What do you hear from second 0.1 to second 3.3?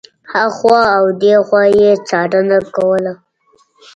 هخوا او دېخوا یې څارنه کوله.